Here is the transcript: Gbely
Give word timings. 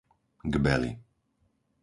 Gbely 0.51 0.91